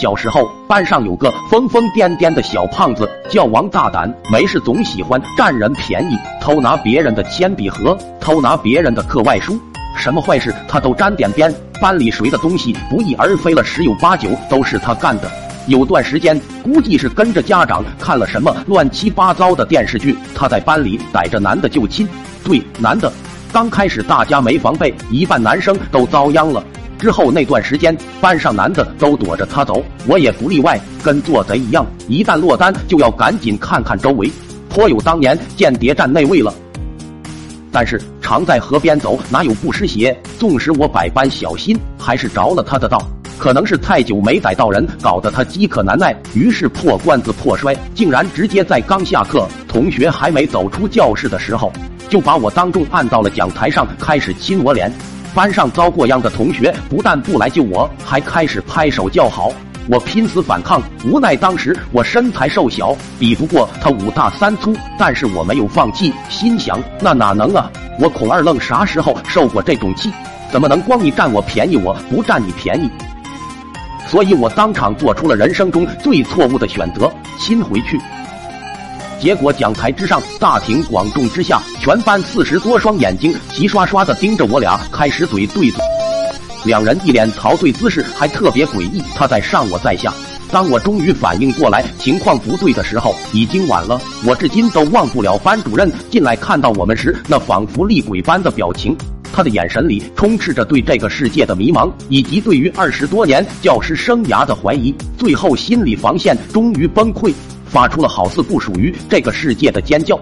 [0.00, 9.60] 小时候，班上有个疯疯癫癫的小胖子，叫王大胆，没事总喜欢占人便宜，偷拿别人的铅笔盒，偷拿别人的课外书，
[9.96, 11.52] 什么坏事他都沾点边。
[11.80, 15.28] 班里谁的东西不翼而飞了，十有八九都是他干的。
[15.66, 22.08] 有段时间，估计是跟着家长看了什么乱七八糟的电视剧，他在班里逮着男的就亲。
[22.44, 23.12] 对，男的。
[23.52, 26.62] 刚开始大家没防备，一半男生都遭殃了。
[26.98, 31.86] 之后那段时间，班上男的都躲着他走，我也不例外，跟做贼一样。
[32.08, 34.28] 一旦落单，就要赶紧看看周围，
[34.68, 36.52] 颇有当年间谍战那味了。
[37.70, 40.16] 但是常在河边走，哪有不湿鞋？
[40.38, 43.00] 纵使我百般小心，还是着了他的道。
[43.38, 51.72] 可能是太久没逮到人，搞得他饥渴难耐，于是破罐子破摔，竟然直接在刚下课，同学还没走出教室的时候，
[52.08, 54.92] 就把我当众按到了讲台上，开始亲我脸。
[55.34, 59.52] 班上遭过殃的同学不但不来救我，还开始拍手叫好。
[59.90, 67.70] 我拼死反抗，无奈当时我身材瘦小，比不过他五大三粗，但是我没有放弃，心想那哪能啊？
[67.98, 70.12] 我孔二愣啥时候受过这种气？
[70.50, 72.90] 怎么能光你占我便宜，我不占你便宜？
[74.06, 77.98] 所以我当场做出了人生中最错误的选择，亲回去。
[79.20, 85.80] 结果讲台之上，大庭广众之下，全班四十多双眼睛齐刷刷的盯着我俩，开始怼对嘴。
[86.64, 89.02] 两人一脸陶醉姿势，还特别诡异。
[89.16, 90.14] 他在上，我在下。
[90.52, 94.00] 当我终于反应过来情况不对的时候，已经晚了。
[94.24, 98.96] 我至今都忘不了班主任进来看到我们时那仿佛厉鬼般的表情。
[99.32, 104.94] 他的眼神里充斥着对这个世界的迷茫，以及对于二十多年教师生涯的怀疑。
[105.18, 107.32] 最后，心理防线终于崩溃，
[107.70, 110.18] 发出了好似不属于这个世界的尖叫。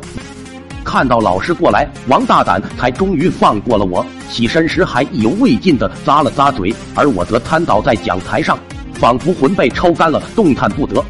[0.84, 4.04] 看到老师过来，王大胆才终于放过了我。
[4.30, 8.58] 起身时还意犹未尽的咂了咂嘴，而我则瘫倒在讲台上，
[8.94, 11.04] 仿佛魂被抽干了，动弹不得。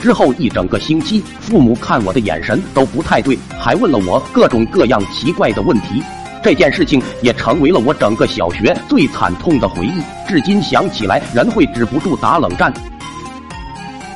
[0.00, 6.02] 之后一整个星期，父母看我的眼神都不太对，还问了我各种各样奇怪的问题。
[6.42, 12.72] 这件事情也成为了我整个小学最惨痛的回忆，至今想起来人会止不住打冷战。